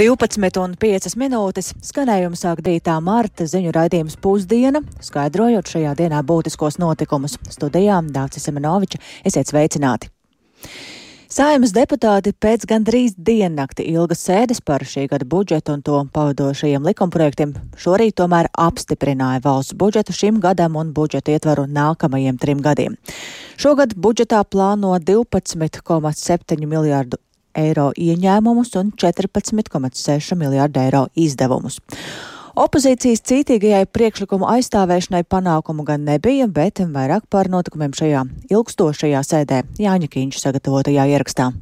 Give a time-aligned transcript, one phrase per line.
[0.00, 2.94] 12,5 minūtes skanējumu sāk 9.
[3.04, 7.34] marta ziņu raidījums pusdiena, skaidrojot šajā dienā būtiskos notikumus.
[7.52, 8.96] Studijām Dācis Semenoviča,
[9.28, 10.08] esiet sveicināti!
[11.28, 17.52] Saimas deputāti pēc gandrīz diennakti ilgas sēdes par šī gada budžetu un to pavadošajiem likumprojektiem
[17.76, 22.96] šorīt tomēr apstiprināja valsts budžetu šim gadam un budžetu ietvaru nākamajiem trim gadiem.
[23.60, 27.20] Šogad budžetā plāno 12,7 miljārdu
[27.58, 31.80] eiro ieņēmumus un 14,6 miljārdu eiro izdevumus.
[32.60, 40.10] Opozīcijas cītīgajai priekšlikumu aizstāvēšanai panākumu gan nebija, bet vairāk par notikumiem šajā ilgstošajā sēdē Jāņa
[40.10, 41.52] Kīņš sagatavotajā ierakstā.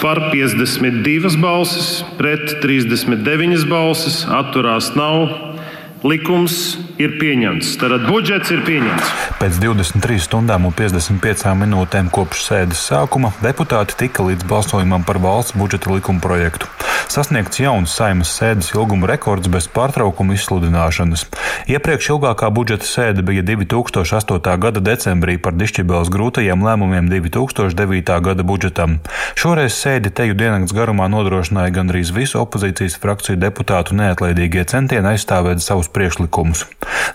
[0.00, 5.55] Par 52 balsis, pret 39 balsis, atturās nav.
[6.04, 7.76] Likums ir pieņemts.
[7.80, 9.12] Tātad budžets ir pieņemts.
[9.40, 15.56] Pēc 23 stundām un 55 minūtēm kopš sēdes sākuma deputāti tika līdz balsojumam par valsts
[15.56, 16.68] budžeta likuma projektu.
[17.06, 21.26] Sasniegts jauns saimas sēdes ilguma rekords bez pārtraukuma izsludināšanas.
[21.70, 24.40] Iepriekš ilgākā budžeta sēde bija 2008.
[24.60, 28.12] gada decembrī par dišķibēles grūtajiem lēmumiem 2009.
[28.26, 28.98] gada budžetam.
[29.38, 35.85] Šoreiz sēdi teju diennakts garumā nodrošināja gandrīz visu opozīcijas frakciju deputātu neatlaidīgie centieni aizstāvēt savus
[35.86, 36.66] savus priekšlikumus.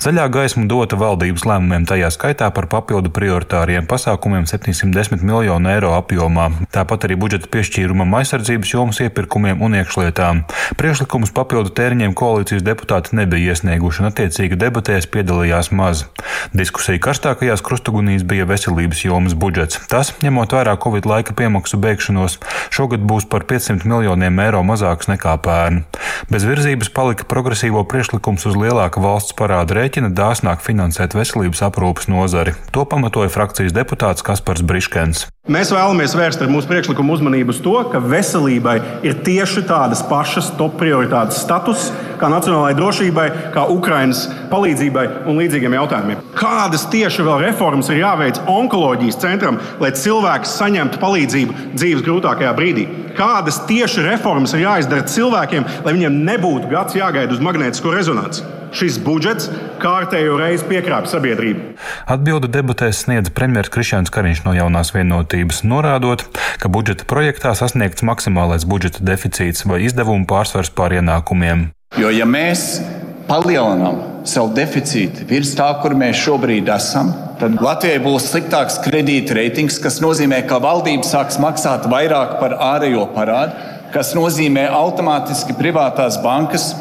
[0.02, 6.52] Zaļā gaisma dota valdības lēmumiem, tajā skaitā par papildu prioritāriem pasākumiem 710 miljonu eiro apjomā,
[6.72, 10.44] tāpat arī budžeta piešķīrumam aizsardzības jomas iepirkumiem un iekšlietām.
[10.78, 16.06] Priekšlikumus papildu tēriņiem koalīcijas deputāti nebija iesnieguši, un attiecīgi debatēs piedalījās maz.
[16.56, 19.82] Diskusija karstākajās krustugunīs bija veselības jomas budžets.
[19.92, 22.40] Tas, ņemot vērā Covid laika piemaksu beigšanos,
[22.74, 25.84] šogad būs par 500 miljoniem eiro mazāks nekā pērn.
[26.32, 32.56] Bez virzības palika progresīvo priekšlikums uz lielāka valsts parāda rēķina dāsnāk finansēt veselības aprūpas nozari.
[32.76, 35.28] To pamatoja frakcijas deputāts Kaspars Briškens.
[35.50, 40.52] Mēs vēlamies vērst ar mūsu priekšlikumu uzmanību uz to, ka veselībai ir tieši tādas pašas
[40.60, 41.88] top prioritātes status
[42.22, 43.26] kā nacionālajai drošībai,
[43.56, 46.22] kā Ukraiņas palīdzībai un līdzīgiem jautājumiem.
[46.38, 52.86] Kādas tieši vēl reformas ir jāveic onkoloģijas centram, lai cilvēks saņemtu palīdzību dzīves grūtākajā brīdī?
[53.18, 58.61] Kādas tieši reformas ir jāizdara cilvēkiem, lai viņiem nebūtu gads jāgaida uz magnētisko rezonanci?
[58.76, 59.50] Šis budžets
[59.82, 61.76] kārtējo reizi piekrāpa sabiedrību.
[62.12, 66.26] Atbildi debatēs sniedz premjerministrs Krišņāns Kariņš no jaunās vienotības, norādot,
[66.62, 71.70] ka budžeta projektā sasniegts maksimālais budžeta deficīts vai izdevumu pārsvars pār ienākumiem.
[72.00, 72.80] Jo, ja mēs
[73.28, 77.12] palielinām savu deficītu virs tā, kur mēs šobrīd esam,
[77.42, 83.08] tad Latvijai būs sliktāks kredīta reitings, kas nozīmē, ka valdība sāks maksāt vairāk par ārējo
[83.16, 83.58] parādu,
[83.92, 86.72] kas nozīmē automātiski privātās bankas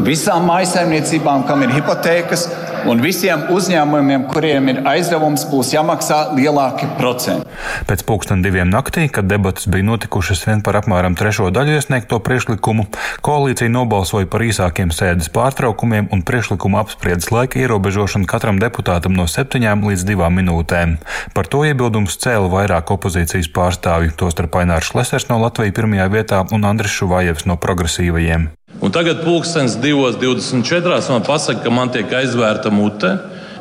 [0.00, 2.46] visām mājsaimniecībām, kam ir hipotēkas,
[2.88, 7.46] un visiem uzņēmumiem, kuriem ir aizdevums, būs jāmaksā lielāki procenti.
[7.86, 12.88] Pēc pusdien diviem naktī, kad debatas bija notikušas vien par apmēram trešo daļu iesniegto priekšlikumu,
[13.26, 19.86] koalīcija nobalsoja par īsākiem sēdes pārtraukumiem un priekšlikumu apspriedas laika ierobežošanu katram deputātam no septiņām
[19.88, 20.96] līdz divām minūtēm.
[21.36, 26.66] Par to iebildums cēla vairāk opozīcijas pārstāvju, tostarp Ainārs Lesers no Latvijas pirmajā vietā un
[26.68, 28.50] Andris Šuvājevs no progresīvajiem.
[28.80, 31.10] Un tagad pulkstenis 2.24.
[31.10, 33.12] man pasaka, ka man tiek aizvērta mute.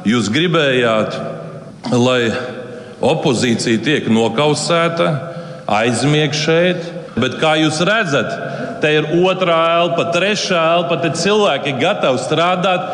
[0.08, 1.18] Jūs gribējāt,
[1.92, 2.32] lai
[3.02, 5.12] opozīcija tiek nokausēta,
[5.72, 6.88] aizmieg šeit,
[7.20, 8.32] bet kā jūs redzat,
[8.82, 12.88] te ir otrā elpa, trešā elpa, te cilvēki ir gatavi strādāt.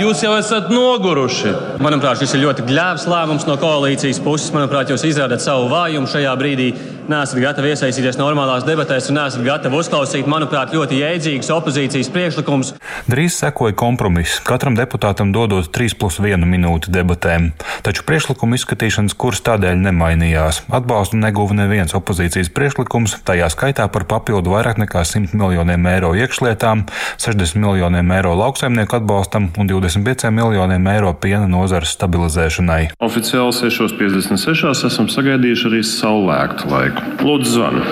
[0.00, 1.52] Jūs jau esat noguruši.
[1.84, 4.52] Manuprāt, šis ir ļoti gļēvs lēmums no koalīcijas puses.
[4.54, 6.70] Manuprāt, jūs izrādat savu vājumu šajā brīdī
[7.10, 12.72] neesat gatavi iesaistīties normālās debatēs un neesat gatavi uzklausīt, manuprāt, ļoti jēdzīgus opozīcijas priekšlikumus.
[13.10, 17.50] Drīz sekoja kompromiss, katram deputātam dodot 3 plus 1 minūti debatēm.
[17.86, 20.62] Taču priekšlikumu izskatīšanas kurs tādēļ nemainījās.
[20.74, 26.86] Atbalstu neguva neviens opozīcijas priekšlikums, tajā skaitā par papildu vairāk nekā 100 miljoniem eiro iekšlietām,
[27.22, 32.96] 60 miljoniem eiro lauksaimnieku atbalstam un 25 miljoniem eiro piena nozares stabilizēšanai.
[33.04, 36.95] Oficiāli 6.56 esam sagaidījuši arī saulēktu laiku.
[37.26, 37.82] Lūdzu, zvanu.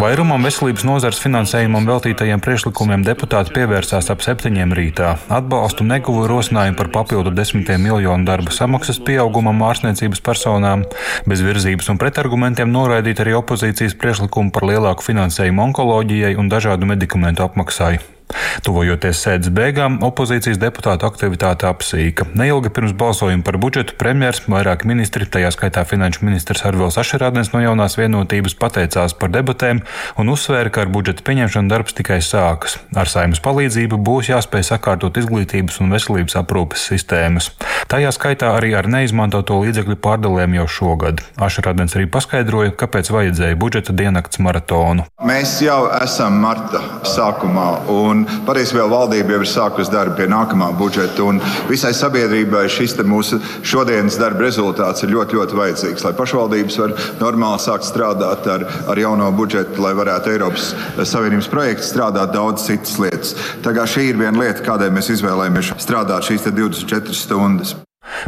[0.00, 5.14] Vairumam veselības nozares finansējumam veltītajiem priekšlikumiem deputāti pievērsās ap septiņiem rītā.
[5.32, 10.86] Atbalstu neguva rosinājumu par papildu desmitiem miljonu darba samaksas pieaugumam ārstniecības personām,
[11.28, 17.46] bez virzības un pretargumentiem noraidīt arī opozīcijas priekšlikumu par lielāku finansējumu onkoloģijai un dažādu medikamentu
[17.48, 17.96] apmaksai.
[18.62, 22.26] Tuvojoties sēdes beigām, opozīcijas deputātu aktivitāte apsīka.
[22.38, 27.62] Neilgi pirms balsojuma par budžetu premjers, vairāki ministri, tajā skaitā finanšu ministrs Arvils Ašerādens no
[27.62, 29.82] jaunās vienotības pateicās par debatēm
[30.20, 32.78] un uzsvēra, ka ar budžeta pieņemšanu darbs tikai sākas.
[32.96, 37.50] Ar saimas palīdzību būs jāspēj sakārtot izglītības un veselības aprūpes sistēmas.
[37.92, 41.24] Tajā skaitā arī ar neizmantoto līdzekļu pārdalēm jau šogad.
[41.42, 45.06] Ašerādens arī paskaidroja, kāpēc vajadzēja budžeta diennakts maratonu.
[45.26, 47.68] Mēs jau esam marta sākumā.
[47.92, 51.28] Un patiesībā valdība jau ir sākusi darbu pie nākamā budžeta.
[51.68, 57.62] Visai sabiedrībai šis mūsu šodienas darba rezultāts ir ļoti, ļoti vajadzīgs, lai pašvaldības var normāli
[57.62, 60.72] sākt strādāt ar, ar jauno budžetu, lai varētu Eiropas
[61.12, 63.36] Savienības projekts strādāt daudz citas lietas.
[63.64, 67.76] Tā kā šī ir viena lieta, kādēļ mēs izvēlējāmies strādāt šīs 24 stundas.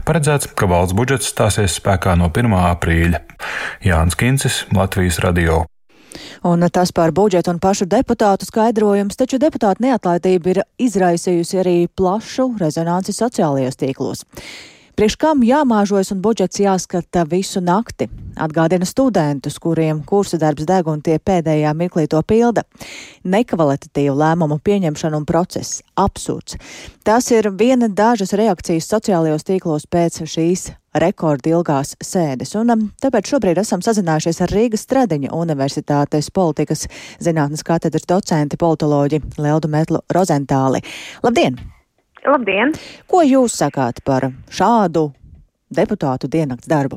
[0.06, 2.56] Paredzēts, ka valsts budžets stāsies spēkā no 1.
[2.73, 3.23] aprīļa.
[3.85, 5.64] Jānis Kincis, Latvijas radio.
[6.44, 12.50] Un tas par budžetu un pašu deputātu skaidrojums, taču deputāta neatlaidība ir izraisījusi arī plašu
[12.61, 14.25] rezonanci sociālajos tīklos.
[14.94, 18.06] Priekš kam jāmāžojas un budžets jāskata visu nakti?
[18.38, 22.62] Atgādina studentus, kuriem kursa darbs deg un tie pēdējā mirklī to pilda.
[23.26, 26.55] Nekvalitatīvu lēmumu pieņemšana un process- absurds.
[27.02, 32.55] Tas ir viena dažas reakcijas sociālajos tīklos pēc šīs rekordilgās sēdes.
[32.55, 36.87] Un um, tāpēc šobrīd esam sazinājušies ar Rīgas Stradiņa Universitātes politikas
[37.19, 40.85] zinātnes katedras docenti politoloģi Leldu Metlu Rozentāli.
[41.25, 41.74] Labdien!
[42.25, 42.73] Labdien!
[43.11, 45.11] Ko jūs sakāt par šādu
[45.76, 46.97] deputātu diennakts darbu?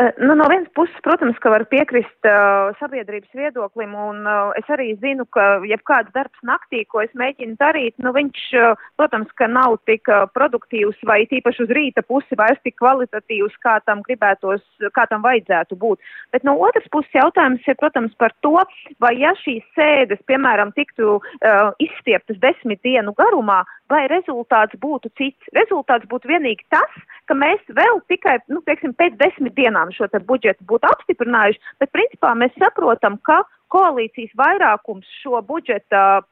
[0.00, 4.68] Uh, nu, no vienas puses, protams, ka var piekrist uh, sabiedrības viedoklim, un uh, es
[4.72, 9.48] arī zinu, ka jebkāds darbs naktī, ko es mēģinu darīt, nu, viņš, uh, protams, ka
[9.50, 14.64] nav tik uh, produktīvs vai tīpaši uz rīta pusi vairs tik kvalitatīvs, kā tam gribētos,
[14.96, 16.00] kā tam vajadzētu būt.
[16.32, 18.56] Bet no otras puses jautājums ir, protams, par to,
[19.04, 25.52] vai ja šīs sēdes, piemēram, tiktu uh, izstieptas desmit dienu garumā, vai rezultāts būtu cits.
[25.56, 30.20] Rezultāts būtu vienīgi tas, ka mēs vēl tikai, nu, teiksim, pēc desmit dienām šo te
[30.26, 36.22] budžetu būtu apstiprinājuši, bet principā mēs saprotam, ka koalīcijas vairākums šo budžeta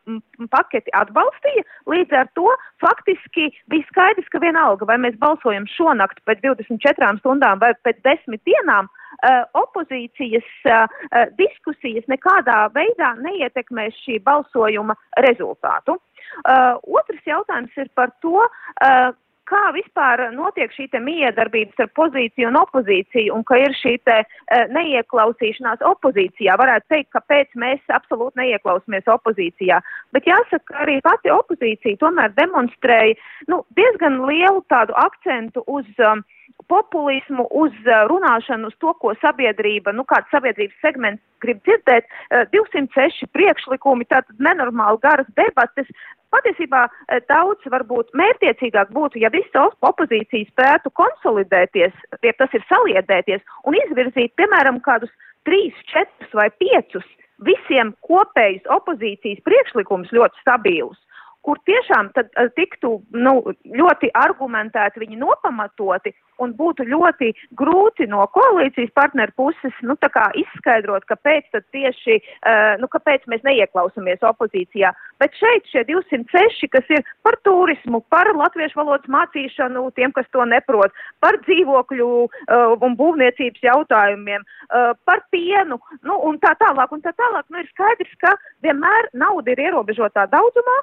[0.52, 1.64] paketi atbalstīja.
[1.90, 2.50] Līdz ar to
[2.82, 8.42] faktiski bija skaidrs, ka vienalga, vai mēs balsojam šonakt pēc 24 stundām vai pēc 10
[8.48, 10.98] dienām, uh, opozīcijas uh,
[11.38, 15.98] diskusijas nekādā veidā neietekmēs šī balsojuma rezultātu.
[16.42, 18.42] Uh, otrs jautājums ir par to,
[19.48, 24.64] kā vispār notiek šī miedarbība starp pozīciju un opozīciju, un ka ir šī te, uh,
[24.76, 26.56] neieklausīšanās opozīcijā.
[26.60, 29.80] Varētu teikt, kāpēc mēs absolūti neieklausāmies opozīcijā.
[30.12, 33.16] Bet jāsaka, ka arī pati opozīcija tomēr demonstrēja
[33.52, 36.24] nu, diezgan lielu tādu akcentu uz um,
[36.68, 37.74] populismu, uz
[38.10, 42.08] runāšanu, uz to, ko sabiedrība, nu kāds sabiedrības segments grib dzirdēt,
[42.52, 45.90] 206 uh, priekšlikumi, tātad nenormāli garas debates,
[46.28, 46.82] Patiesībā
[47.24, 54.34] daudz varbūt mērtiecīgāk būtu, ja visa opozīcija spētu konsolidēties, ja tas ir saliedēties un izvirzīt,
[54.36, 55.12] piemēram, kādus
[55.48, 57.06] trīs, četrus vai piecus
[57.46, 61.00] visiem kopējus opozīcijas priekšlikumus ļoti stabilus
[61.46, 68.22] kur tiešām tad uh, tiktu nu, ļoti argumentēti viņi nopamatoti un būtu ļoti grūti no
[68.34, 69.96] koalīcijas partneru puses nu,
[70.42, 74.92] izskaidrot, kāpēc tieši, uh, nu, kāpēc mēs neieklausāmies opozīcijā.
[75.18, 80.44] Bet šeit šie 206, kas ir par turismu, par latviešu valodas mācīšanu tiem, kas to
[80.46, 84.44] neprot, par dzīvokļu uh, un būvniecības jautājumiem,
[85.08, 88.34] par pienu, nu, un tā tālāk, un tā tālāk, nu, ir skaidrs, ka
[88.64, 90.76] vienmēr nauda ir ierobežotā daudzumā,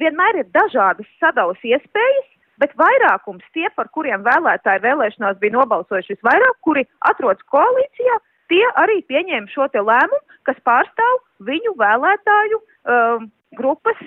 [0.00, 2.26] vienmēr ir dažādas sadalas iespējas,
[2.62, 8.18] bet vairākums tie, par kuriem vēlētāji vēlēšanās bija nobalsojuši visvairāk, kuri atrodas koalīcijā,
[8.52, 14.02] tie arī pieņēma šo te lēmumu, kas pārstāv viņu vēlētāju um, grupas,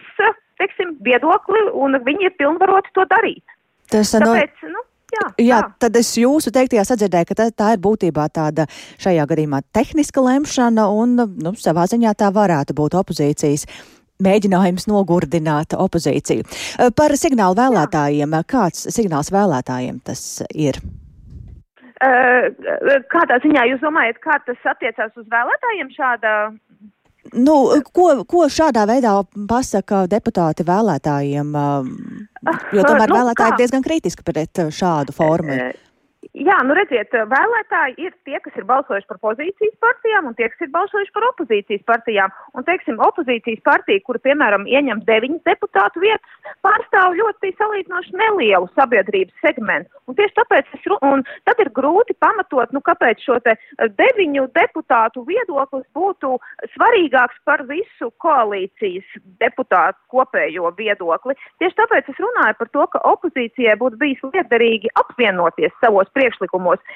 [0.61, 3.57] teiksim, viedokli, un viņi ir pilnvaroti to darīt.
[3.89, 4.77] Tas Tāpēc, no...
[4.77, 8.67] nu, Jā, Jā, tad es jūsu teiktajā sadzirdēju, ka tā, tā ir būtībā tāda
[9.01, 13.65] šajā gadījumā tehniska lemšana, un nu, savā ziņā tā varētu būt opozīcijas
[14.23, 16.45] mēģinājums nogurdināt opozīciju.
[16.45, 20.81] Eh, par signālu vēlētājiem, kāds signāls vēlētājiem tas ir?
[21.99, 22.49] Eh,
[23.11, 26.33] kādā ziņā jūs domājat, kā tas attiecās uz vēlētājiem šāda?
[27.35, 27.55] Nu,
[27.93, 29.11] ko, ko šādā veidā
[29.47, 31.51] pasaka deputāti vēlētājiem?
[31.59, 35.59] Eh, jo tomēr nu, vēlētāji ir diezgan kritiski pret šādu formu.
[36.39, 40.63] Jā, nu redziet, vēlētāji ir tie, kas ir balsojuši par pozīcijas partijām un tie, kas
[40.63, 42.31] ir balsojuši par opozīcijas partijām.
[42.55, 49.43] Un, teiksim, opozīcijas partija, kura, piemēram, ieņem deviņas deputātu vietas, pārstāv ļoti salīdzinoši nelielu sabiedrības
[49.43, 49.91] segmentu.
[50.07, 53.57] Un tieši tāpēc es, un tad ir grūti pamatot, nu, kāpēc šo te
[53.99, 56.37] deviņu deputātu viedoklis būtu
[56.77, 61.35] svarīgāks par visu koalīcijas deputātu kopējo viedokli.
[61.59, 66.28] Tieši tāpēc es runāju par to, ka opozīcijai būtu bijis liederīgi apvienoties savos priekšlikumos,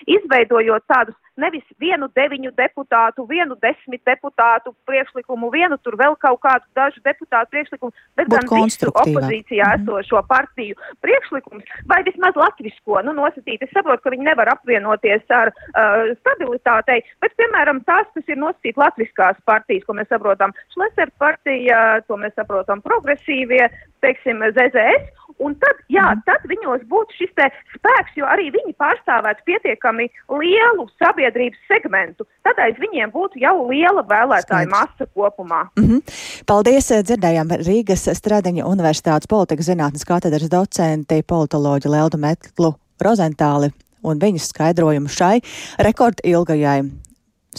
[0.08, 6.66] izveidojot tādus nevis vienu deviņu deputātu, vienu desmit deputātu priekšlikumu, vienu tur vēl kaut kādu
[6.78, 9.84] dažu deputātu priekšlikumu, bet Būt gan visu opozīcijā Mhm.
[9.84, 13.62] esošo partiju priekšlikums, vai vismaz latvisko, nu, nosacīt.
[13.62, 18.78] Es saprotu, ka viņi nevar apvienoties ar uh, stabilitātei, bet, piemēram, tās, kas ir nosacīt
[18.78, 23.70] latviskās partijas, ko mēs saprotam, Šleser partija, to mēs saprotam progresīvie,
[24.04, 30.10] teiksim, ZZS, un tad, jā, tad viņos būtu šis spēks, jo arī viņi pārstāvētu pietiekami
[30.40, 32.28] lielu sabiedrības segmentu.
[32.46, 35.66] Tad aiz viņiem būtu jau liela vēlētāja masa kopumā.
[35.80, 36.02] Mm -hmm.
[36.48, 36.92] Paldies!
[36.94, 43.72] Dzirdējām Rīgas Stradiņa Universitātes politikas zinātnes katedras docenti, politoloģi Leldu Metlu Rozentāli
[44.04, 45.40] un viņas skaidrojumu šai
[45.80, 46.84] rekordilgajai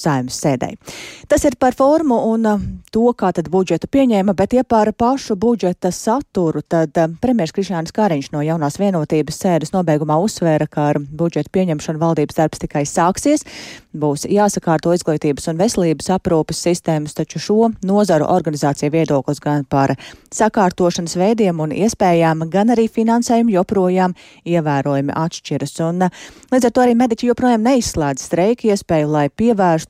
[0.01, 0.79] saimnes sēdēji.
[1.29, 5.37] Tas ir par formu un uh, to, kā tad budžetu pieņēma, bet ja par pašu
[5.41, 11.01] budžeta saturu, tad uh, premjers Krišānis Kariņš no jaunās vienotības sēdes nobeigumā uzsvēra, ka ar
[11.03, 13.47] budžetu pieņemšanu valdības darbs tikai sāksies,
[13.95, 19.95] būs jāsakārto izglītības un veselības aprūpes sistēmas, taču šo nozaru organizācija viedoklis gan par
[20.35, 24.17] sakārtošanas veidiem un iespējām, gan arī finansējumu joprojām
[24.49, 25.77] ievērojami atšķiras.
[25.89, 26.23] Un, uh,
[26.53, 29.84] līdz ar to arī mediķi joprojām neizslēdz streika iespēju, lai pievērstu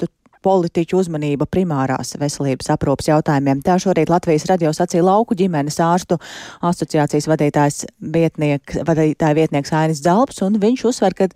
[0.45, 3.63] politiķu uzmanību primārās veselības aprūpas jautājumiem.
[3.65, 6.19] Tā šorīt Latvijas radio sacīja lauku ģimenes ārstu
[6.65, 7.85] asociācijas vadītājs
[8.15, 11.31] vietniek, vadītāja vietnieks Ainis Zalps, un viņš uzsver, ka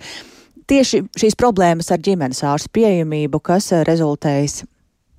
[0.69, 4.63] tieši šīs problēmas ar ģimenes ārstu pieejamību, kas rezultējas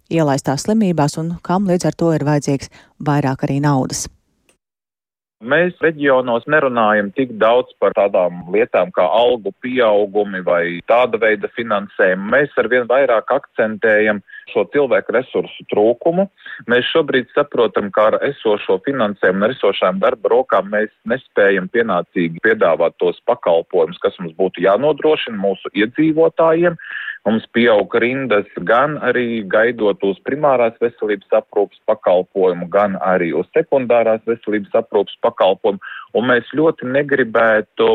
[0.10, 2.72] ielaistās slimībās un kam līdz ar to ir vajadzīgs
[3.06, 4.08] vairāk arī naudas.
[5.40, 12.26] Mēs reģionos nerunājam tik daudz par tādām lietām kā algu pieaugumi vai tāda veida finansējumu.
[12.34, 14.20] Mēs arvien vairāk akcentējam
[14.52, 16.26] šo cilvēku resursu trūkumu.
[16.68, 23.00] Mēs šobrīd saprotam, ka ar esošo finansējumu un esošām darba rokām mēs nespējam pienācīgi piedāvāt
[23.00, 26.76] tos pakalpojumus, kas mums būtu jānodrošina mūsu iedzīvotājiem.
[27.28, 34.24] Mums pieaug rindas gan arī gaidot uz primārās veselības aprūpas pakalpojumu, gan arī uz sekundārās
[34.30, 35.84] veselības aprūpas pakalpojumu.
[36.18, 37.90] Un mēs ļoti negribētu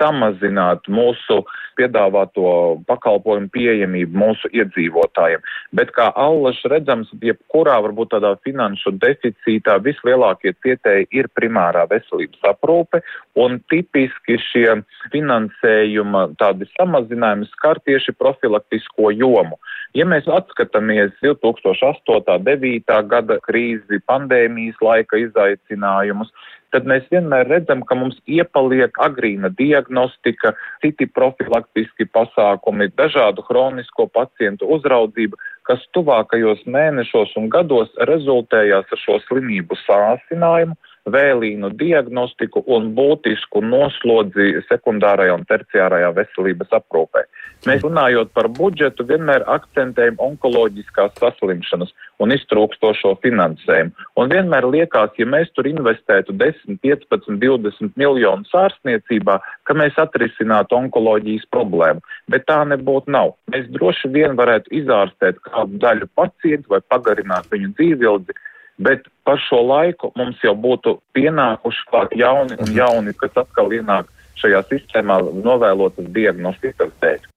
[0.00, 1.42] samazināt mūsu
[1.78, 2.46] piedāvāto
[2.88, 5.42] pakalpojumu pieejamību mūsu iedzīvotājiem.
[5.76, 13.02] Bet kā allaž redzams, jebkurā varbūt tādā finanšu deficītā vislielākie cietēji ir primārā veselības aprūpe,
[13.34, 14.78] un tipiski šie
[15.12, 19.58] finansējuma tādi samazinājumi skar tieši profilaktisko jomu.
[19.94, 22.42] Ja mēs atskatāmies 2008.
[22.44, 23.08] 9.
[23.08, 26.30] gada krīzi, pandēmijas laika izaicinājumus,
[26.74, 34.66] tad mēs vienmēr redzam, ka mums iepaliek agrīna diagnostika, citi profilaktiski pasākumi, dažādu hronisko pacientu
[34.66, 40.74] uzraudzība, kas tuvākajos mēnešos un gados rezultējās ar šo slimību sāsinājumu,
[41.10, 47.24] vēlīnu diagnostiku un būtisku noslodzi sekundārajā un terciārajā veselības aprūpē.
[47.68, 51.92] Mēs runājot par budžetu, vienmēr akcentējam onkoloģiskās saslimšanas
[52.22, 53.92] un iztrūkstošo finansējumu.
[54.20, 60.78] Un vienmēr liekas, ja mēs tur investētu 10, 15, 20 miljonus ārstniecībā, ka mēs atrisinātu
[60.78, 62.04] onkoloģijas problēmu.
[62.32, 63.34] Bet tā nebūtu nav.
[63.52, 68.36] Mēs droši vien varētu izārstēt kādu daļu pacientu vai pagarināt viņu dzīvildi,
[68.78, 74.10] bet par šo laiku mums jau būtu pienākuši klāt jauni un jauni, kas atkal ienāk
[74.40, 77.30] šajā sistēmā novēlotas diagnostikas dēļ.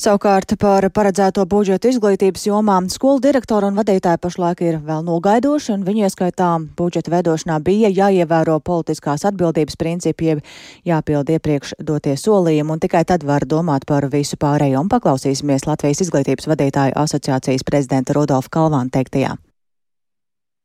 [0.00, 5.84] Savukārt par paredzēto budžetu izglītības jomā skolu direktori un vadītāji pašlaik ir vēl nogaidoši, un
[5.84, 6.46] viņu ieskaitā
[6.78, 10.40] budžeta veidošanā bija jāievēro politiskās atbildības principi, jeb
[10.88, 14.80] jāpild iepriekš dotie solījumi, un tikai tad var domāt par visu pārējo.
[14.80, 19.36] Un paklausīsimies Latvijas izglītības vadītāju asociācijas prezidenta Rudolfa Kalvāna teiktajā.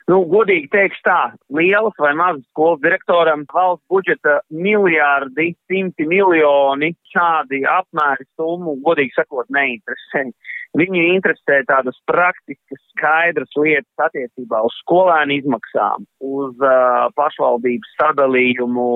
[0.05, 1.21] Nu, godīgi teikšu tā,
[1.57, 9.49] lielas vai mazas skolas direktoram valsts budžeta miljārdi, simti miljoni šādi apmēri summu, godīgi sakot,
[9.55, 10.27] neinteresē.
[10.77, 18.89] Viņu interesē tādas praktiskas, skaidras lietas attiecībā uz skolēnu izmaksām, uz uh, pašvaldības sadalījumu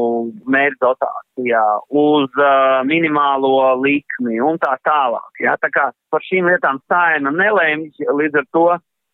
[0.45, 1.63] mērķdotācijā,
[2.03, 5.41] uz uh, minimālo likmi un tā tālāk.
[5.41, 5.57] Ja?
[5.63, 8.67] Tā kā par šīm lietām saima nelēmj, līdz ar to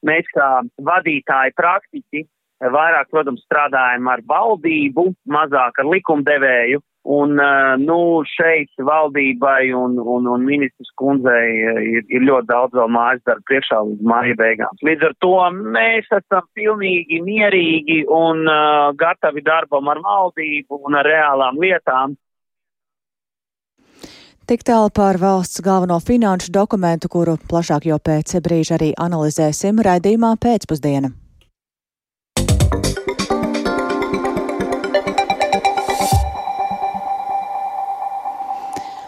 [0.07, 0.50] mēs kā
[0.88, 2.25] vadītāji praktiķi
[2.71, 7.38] vairāk, protams, strādājam ar valdību, mazāk ar likumdevēju, Un,
[7.85, 11.51] nu, šeit valdībai un, un, un ministrs kundzei
[11.85, 14.79] ir, ir ļoti daudz vēl mājas darba priekšā līdz māja beigām.
[14.89, 15.35] Līdz ar to
[15.75, 22.17] mēs esam pilnīgi mierīgi un uh, gatavi darbam ar valdību un ar reālām lietām.
[24.45, 30.35] Tik tālu par valsts galveno finanšu dokumentu, kuru plašāk jau pēc brīža arī analizēsim raidījumā
[30.37, 31.09] pēcpusdiena.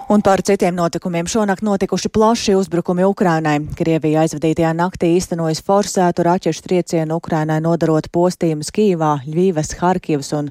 [0.09, 3.59] Un par citiem notikumiem šonakt notikuši plaši uzbrukumi Ukrainai.
[3.77, 10.49] Krievija aizvadītajā naktī īstenojas forsētu raķešu triecienu Ukrainai nodarot postījumus Kīvā, Ļvīvas, Harkivas un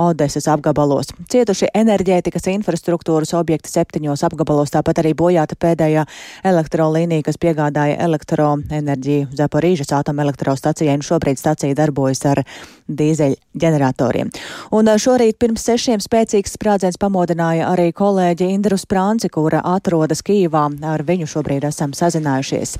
[0.00, 1.12] Odesas apgabalos.
[1.30, 6.02] Cietuši enerģētikas infrastruktūras objekti septiņos apgabalos, tāpat arī bojāta pēdējā
[6.50, 12.42] elektrolīnija, kas piegādāja elektroenerģiju Zaporīžas atomelektrostacijai, un šobrīd stacija darbojas ar
[12.90, 14.32] dīzeļu ģeneratoriem.
[14.74, 20.66] Un šorīt pirms sešiem spēcīgs sprādziens pamodināja arī kolēģi Indru Sprānci, kura atrodas Kīvā.
[20.94, 22.76] Ar viņu šobrīd esam sazinājušies.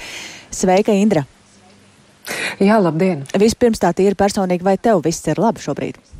[0.54, 1.24] Sveika, Indra!
[2.62, 3.24] Jā, labdien!
[3.38, 6.13] Vispirms tā ir personīgi, vai tev viss ir labi šobrīd?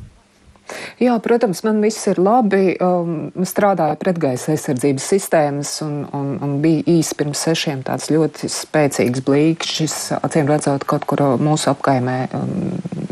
[1.03, 2.75] Jā, protams, man viss ir labi.
[2.83, 9.25] Um, strādāju pretgaisa aizsardzības sistēmas un, un, un bija īsi pirms sešiem tāds ļoti spēcīgs
[9.27, 12.19] blīkšķis, acīm redzot, kaut kur mūsu apkaimē.
[12.39, 13.05] Um,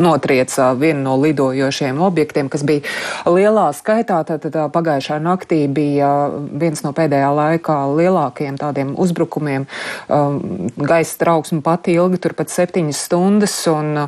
[0.00, 2.82] notrieca vienu no lidojošiem objektiem, kas bija
[3.28, 4.20] lielā skaitā.
[4.26, 9.66] Tad, tad pagājušā naktī bija viens no pēdējā laikā lielākajiem tādiem uzbrukumiem.
[10.08, 13.56] Um, gaisa trauksme pati ilgi, turpat septiņas stundas.
[13.70, 14.06] Un,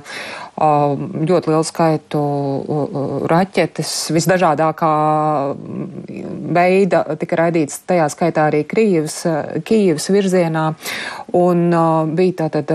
[0.62, 2.20] ļoti lielu skaitu
[3.30, 4.92] raķetes, visdažādākā
[6.54, 9.16] veida tika raidīts tajā skaitā arī Krīvas,
[9.66, 10.64] Kīvas virzienā,
[11.34, 11.64] un
[12.14, 12.70] bija tātad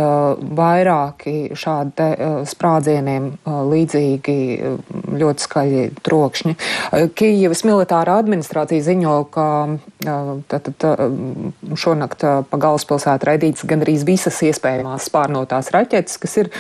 [0.58, 2.10] vairāki šādi
[2.52, 4.38] sprādzieniem līdzīgi
[5.18, 6.58] ļoti skaļi trokšņi.
[7.18, 9.48] Kīvas militārā administrācija ziņo, ka
[10.52, 10.88] tātad
[11.78, 16.52] šonakt pa galvaspilsētu raidīts gandrīz visas iespējamās spārnotās raķetes, kas ir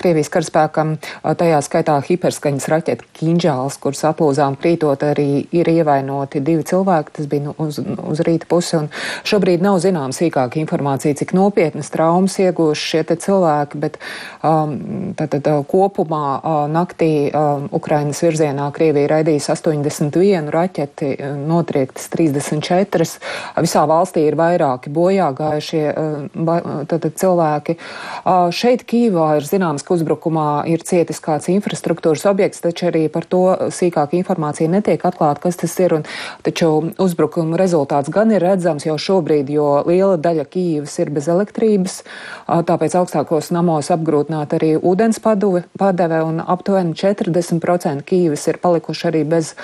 [0.00, 0.96] Krievijas Krievijas karaspēkam,
[1.36, 7.48] tajā skaitā hiperskaņas raķeta Kinžāls, kuras aplūzām krītot arī ir ievainoti divi cilvēki, tas bija
[7.48, 8.88] nu, uz, uz rīta pusi, un
[9.26, 13.98] šobrīd nav zinām sīkāka informācija, cik nopietnas traumas iegūši šie te cilvēki, bet
[14.42, 21.12] um, tātad kopumā uh, naktī um, Ukrainas virzienā Krievija raidījis 81 raķeti,
[21.46, 23.08] notriektas 34,
[23.60, 27.78] visā valstī ir vairāki bojā gājušie uh, tātad cilvēki.
[28.22, 33.08] Uh, šeit Kīvā ir zināms, ka uzbrukums uzbrukumā ir cietis kāds infrastruktūras objekts, taču arī
[33.08, 35.94] par to sīkāk informācija netiek atklāta, kas tas ir.
[35.94, 36.04] Un,
[36.42, 42.02] taču uzbrukuma rezultāts gan ir redzams jau šobrīd, jo liela daļa Kīivas ir bez elektrības,
[42.48, 49.54] tāpēc augstākos namos apgrūtināt arī ūdens padeve un aptuveni 40% Kīivas ir palikuši arī bez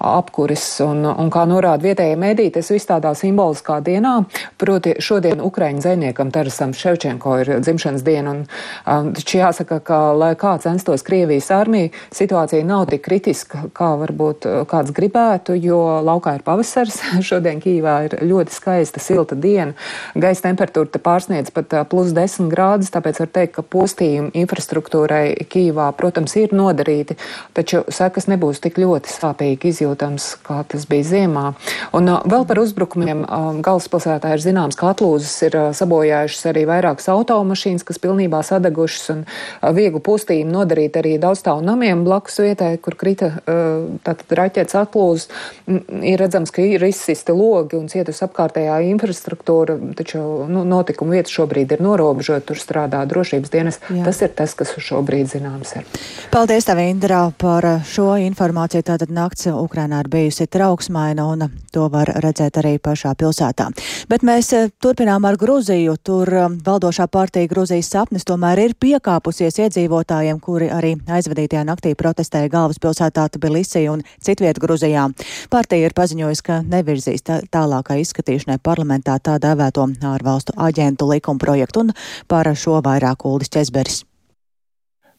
[0.00, 0.64] apkuris.
[0.84, 4.14] Un, un kā norāda vietējie mediji, tas viss tādā simboliskā dienā,
[4.60, 8.32] proti šodien Ukraiņu zvejniekam Tarasam Ševčenko ir dzimšanas diena.
[8.32, 8.40] Un,
[8.86, 14.48] um, taču jāsaka, ka, lai kā censtos Krievijas armija, situācija nav tik kritiska, kā varbūt
[14.48, 17.00] uh, kāds gribētu, jo laukā ir pavasars.
[17.30, 19.76] šodien Kīvā ir ļoti skaista, silta diena.
[20.16, 25.90] Gaisa temperatūra pārsniedz pat uh, plus 10 grādus, tāpēc var teikt, ka postījumi infrastruktūrai Kīvā,
[25.98, 27.18] protams, ir nodarīti,
[27.56, 31.54] taču sekas nebūs tik ļoti sāpīgi izjūtas izjūtams, kā tas bija ziemā.
[31.92, 36.64] Un uh, vēl par uzbrukumiem uh, galvaspilsētā ir zināms, ka atlūzas ir uh, sabojājušas arī
[36.68, 39.24] vairākas automašīnas, kas pilnībā sadegušas un
[39.74, 45.28] vieglu postījumu nodarīt arī daudzstāvu namiem blakus vietai, kur krita tātad raķetes atlūzas.
[45.66, 51.74] Ir redzams, ka ir izsisti logi un cietusi apkārtējā infrastruktūra, taču nu, notikuma vieta šobrīd
[51.76, 53.80] ir norobežota, tur strādā drošības dienas.
[53.90, 54.04] Jā.
[54.06, 55.88] Tas ir tas, kas šobrīd zināms ir.
[56.32, 58.86] Paldies, tev, Indrā, par šo informāciju.
[58.90, 59.79] Tātad nakts Ukrainā.
[59.80, 63.70] Ukrainā ir bijusi trauksmaina, un to var redzēt arī pašā pilsētā.
[64.10, 65.94] Bet mēs eh, turpinām ar Gruziju.
[66.04, 72.52] Tur eh, valdošā partija Gruzijas sapnis tomēr ir piekāpusies iedzīvotājiem, kuri arī aizvadītajā naktī protestēja
[72.52, 75.08] galvaspilsētā Tbilisī un citviet Gruzijā.
[75.48, 81.86] Partija ir paziņojusi, ka nevirzīs tā, tālākai izskatīšanai parlamentā tā dēvēto ārvalstu aģentu likuma projektu,
[81.86, 81.96] un
[82.28, 84.02] par šo vairāk Uldis Česberis.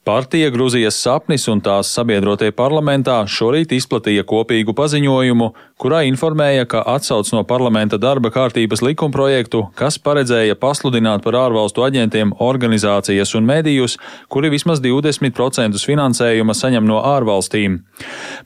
[0.04, 7.30] Partija Gruzijas sapnis un tās sabiedrotie parlamentā šorīt izplatīja kopīgu paziņojumu, kurā informēja, ka atsauc
[7.36, 14.50] no parlamenta darba kārtības likumprojektu, kas paredzēja pasludināt par ārvalstu aģentiem organizācijas un medijus, kuri
[14.50, 17.78] vismaz 20% finansējuma saņem no ārvalstīm.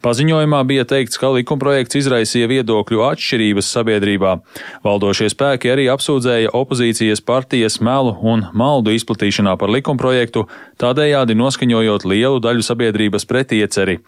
[0.03, 4.35] Paziņojumā bija teikts, ka likumprojekts izraisīja viedokļu atšķirības sabiedrībā.
[4.83, 10.49] Valdošie spēki arī apsūdzēja opozīcijas partijas melu un maldu izplatīšanā par likumprojektu,
[10.83, 13.99] tādējādi noskaņojot lielu daļu sabiedrības pretieceri.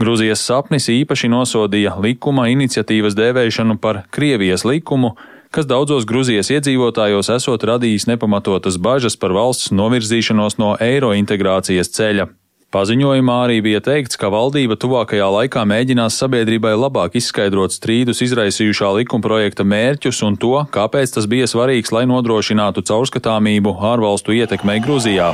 [0.00, 5.14] Grūzijas sapnis īpaši nosodīja likuma iniciatīvas dēvēšanu par Krievijas likumu,
[5.54, 12.28] kas daudzos Grūzijas iedzīvotājos esot radījis nepamatotas bažas par valsts novirzīšanos no eiro integrācijas ceļa.
[12.68, 19.64] Paziņojumā arī bija teikts, ka valdība tuvākajā laikā mēģinās sabiedrībai labāk izskaidrot strīdus izraisījušā likumprojekta
[19.64, 25.32] mērķus un to, kāpēc tas bija svarīgs, lai nodrošinātu caurskatāmību ārvalstu ietekmei Grūzijā.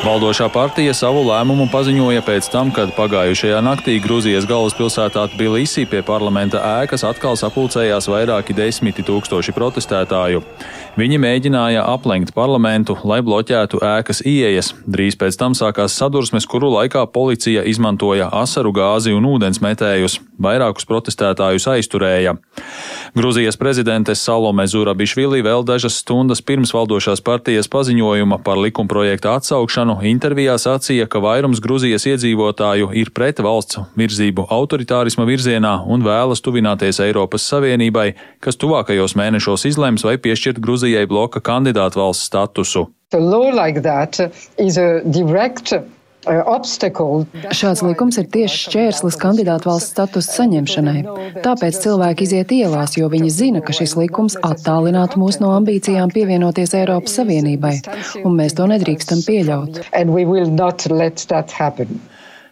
[0.00, 6.62] Valdošā partija savu lēmumu paziņoja pēc tam, kad pagājušajā naktī Grūzijas galvaspilsētā Tbilisī pie parlamenta
[6.80, 10.40] ēkas atkal sapulcējās vairāki desmiti tūkstoši protestētāju.
[10.98, 14.72] Viņi mēģināja aplenkt parlamentu, lai bloķētu ēkas ieejas.
[14.90, 20.18] Drīz pēc tam sākās sadursmes, kuru laikā policija izmantoja asaru gāzi un ūdens metējus.
[20.42, 22.32] Vairākus protestētājus aizturēja.
[23.14, 30.58] Grūzijas prezidente Salome Zurabišvili vēl dažas stundas pirms valdošās partijas paziņojuma par likumprojekta atsaukšanu intervijā
[30.58, 37.46] sacīja, ka vairums Grūzijas iedzīvotāju ir pret valsts virzību autoritārisma virzienā un vēlas tuvināties Eiropas
[37.46, 38.08] Savienībai,
[38.42, 42.88] kas tuvākajos mēnešos izlems vai piešķirt Grūzijas Gruzijai bloka kandidātu valsts statusu.
[43.14, 43.78] Like
[45.78, 45.84] uh,
[47.54, 51.04] Šāds likums ir tieši šķērslis kandidātu valsts statusa saņemšanai.
[51.44, 56.74] Tāpēc cilvēki iziet ielās, jo viņi zina, ka šis likums attālinātu mūs no ambīcijām pievienoties
[56.82, 57.76] Eiropas Savienībai,
[58.24, 59.84] un mēs to nedrīkstam pieļaut.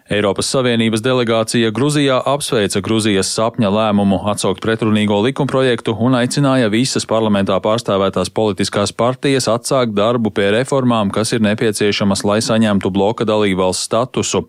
[0.08, 7.58] Eiropas Savienības delegācija Gruzijā apsveica Gruzijas sapņa lēmumu atsaukt pretrunīgo likumprojektu un aicināja visas parlamentā
[7.60, 14.46] pārstāvētās politiskās partijas atsākt darbu pie reformām, kas ir nepieciešamas, lai saņemtu bloka dalībvalsts statusu.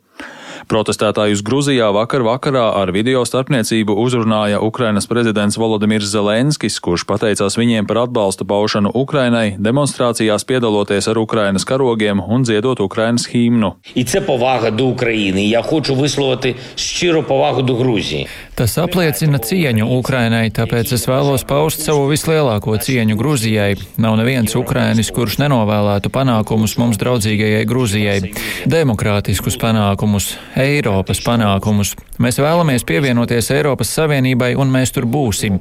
[0.67, 7.87] Protestētājus Gruzijā vakar vakarā ar video starpniecību uzrunāja Ukrainas prezidents Volodimirs Zelenskis, kurš pateicās viņiem
[7.87, 13.75] par atbalsta paušanu Ukrainai, demonstrācijās piedaloties ar Ukrainas karogiem un dziedot Ukrainas himnu.
[18.59, 23.77] Tas apliecina cieņu Ukrainai, tāpēc es vēlos paust savu vislielāko cieņu Grūzijai.
[24.03, 28.33] Nav neviens Ukrainis, kurš nenovēlētu panākumus mums draudzīgajai Grūzijai,
[28.67, 31.93] demokrātiskus panākumus, Eiropas panākumus.
[32.21, 35.59] Mēs vēlamies pievienoties Eiropas Savienībai, un mēs tur būsim.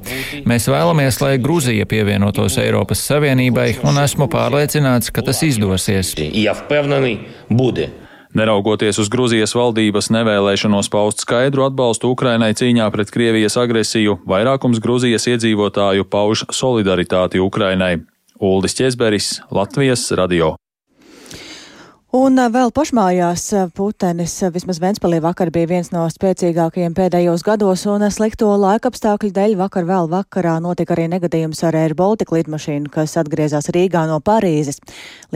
[0.48, 6.14] Mēs vēlamies, lai Grūzija pievienotos Eiropas Savienībai, un esmu pārliecināts, ka tas izdosies.
[8.36, 15.26] Neraugoties uz Grūzijas valdības nevēlēšanos paust skaidru atbalstu Ukrainai cīņā pret Krievijas agresiju, vairākums Grūzijas
[15.32, 17.96] iedzīvotāju pauž solidaritāti Ukrainai.
[18.38, 20.54] Uldis Česberis, Latvijas radio.
[22.08, 23.42] Un vēl pašmājās
[23.76, 29.84] putenis, vismaz Ventspēlī vakar bija viens no spēcīgākajiem pēdējos gados, un slikto laikapstākļu dēļ vakar
[29.84, 34.80] vēl vakarā notika arī negadījums ar Air Baltica lidmašīnu, kas atgriezās Rīgā no Parīzes.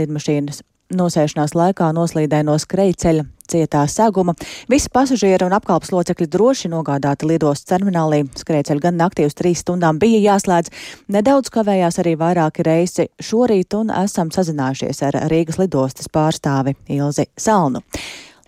[0.01, 0.63] Lidmašīnas
[0.97, 4.35] nosēšanās laikā noslīdēja no skrejceļa cietā seguma.
[4.73, 8.25] Visi pasažieri un apkalpas locekļi droši nogādāti lidostas terminālī.
[8.39, 10.73] Skrejceļi gan naktī uz trīs stundām bija jāslēdz.
[11.13, 17.85] Nedaudz kavējās arī vairāki reisi šorīt un esam sazinājušies ar Rīgas lidostas pārstāvi Ilzi Salnu.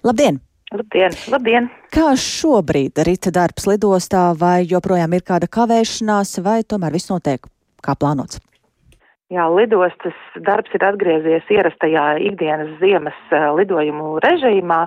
[0.05, 0.41] Labdien!
[0.75, 1.69] Labdien, labdien!
[1.95, 7.47] Kā šobrīd rīta darbs lidostā, vai joprojām ir kāda kavēšanās, vai tomēr viss notiek
[7.85, 8.41] kā plānots?
[9.33, 13.17] Jā, lidostas darbs ir atgriezies ierastajā ikdienas ziemas
[13.57, 14.85] lidojumu režīmā,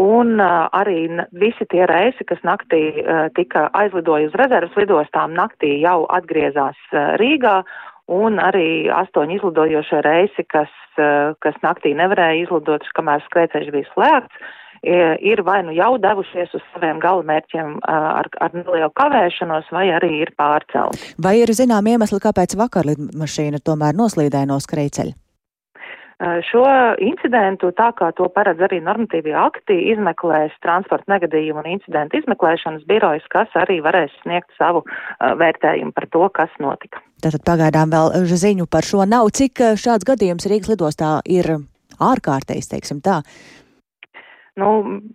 [0.00, 2.80] un arī visi tie reisi, kas naktī
[3.36, 6.80] tika aizlidoja uz rezervas lidostām, naktī jau atgriezās
[7.20, 7.60] Rīgā,
[8.12, 10.72] un arī astoņi izlidojošie reisi, kas,
[11.44, 17.00] kas naktī nevarēja izlidot, kamēr skrēceļš bija slēgts ir vai nu jau devušies uz saviem
[17.02, 21.14] galamērķiem ar, ar nelielu kavēšanos, vai arī ir pārcelti.
[21.22, 25.16] Vai ir zinām iemesli, kāpēc vakar lidmašīna tomēr noslīdēja no skrejceļa?
[26.48, 26.62] Šo
[27.04, 33.26] incidentu, tā kā to paredz arī normatīvie akti, izmeklēs transporta negadījumu un incidentu izmeklēšanas birojas,
[33.28, 34.80] kas arī varēs sniegt savu
[35.20, 37.04] vērtējumu par to, kas notika.
[37.20, 39.28] Tātad pagaidām vēl ziņu par šo nav.
[39.36, 41.52] Cik šāds gadījums Rīgas lidostā ir
[42.00, 43.20] ārkārtējs, teiksim tā?
[44.60, 44.68] Nu,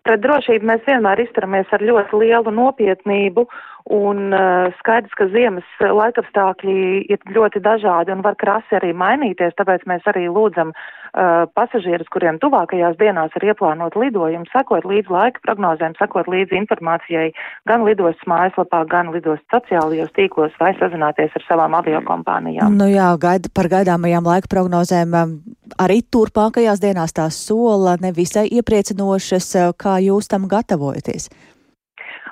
[0.05, 3.47] pret drošību mēs vienmēr izturamies ar ļoti lielu nopietnību,
[3.89, 6.75] un uh, skaidrs, ka ziemas laikapstākļi
[7.11, 12.39] ir ļoti dažādi un var krasi arī mainīties, tāpēc mēs arī lūdzam uh, pasažierus, kuriem
[12.43, 17.31] tuvākajās dienās ir ieplānot lidojumu, sekot līdz laika prognozēm, sekot līdz informācijai
[17.69, 22.77] gan lidostas mājaslapā, gan lidostas sociālajos tīklos vai sazināties ar savām aviokompānijām.
[22.77, 25.15] Nu jā, gaida par gaidāmajām laika prognozēm.
[25.17, 25.37] Um,
[25.81, 31.29] arī turpmākajās dienās tās sola nevisai iepriecinošas, kā jūs tam gatavojaties?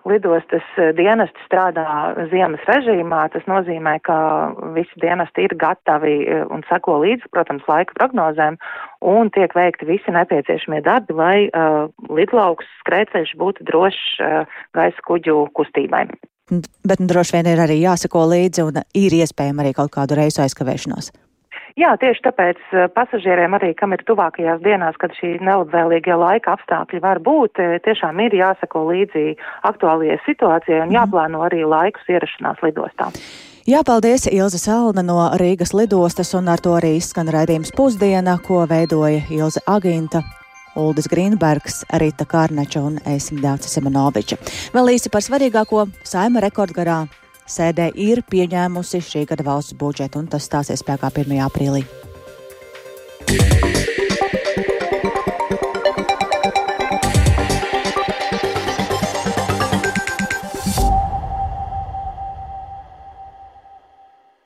[0.10, 0.66] Lidostas
[0.98, 1.86] dienesti strādā
[2.32, 3.26] ziemas režīmā.
[3.34, 4.18] Tas nozīmē, ka
[4.76, 6.18] visi dienesti ir gatavi
[6.50, 8.60] un seko līdzi, protams, laika prognozēm
[9.06, 15.46] un tiek veikti visi nepieciešamie darbi, lai uh, lidlauks skrēceļš būtu drošs uh, gaisa kuģu
[15.58, 16.08] kustībai.
[16.50, 20.42] Bet nu, droši vien ir arī jāsako līdzi un ir iespējama arī kaut kādu reisu
[20.46, 21.12] aizkavēšanos.
[21.80, 22.58] Jā, tieši tāpēc
[22.92, 28.36] pasažieriem arī, kam ir tuvākajās dienās, kad šī nelabvēlīgie laika apstākļi var būt, tiešām ir
[28.36, 29.38] jāsako līdzi
[29.70, 33.08] aktuālajai situācijai un jāplāno arī laikus ierašanās lidostā.
[33.70, 38.66] Jā, paldies Ilze Salna no Rīgas lidostas, un ar to arī izskan raidījums pusdiena, ko
[38.68, 40.24] veidoja Ilze Aginta,
[40.80, 44.36] Uldis Grīnbergs, Rita Kārnača un Esim Dācis Semenoviča.
[44.76, 47.06] Vēl īsi par svarīgāko saima rekordgarā
[47.50, 51.36] sēdē ir pieņēmusi šī gada valsts budžetu, un tas stāsies spēkā 1.
[51.50, 51.84] aprīlī.
[53.30, 53.79] Yeah.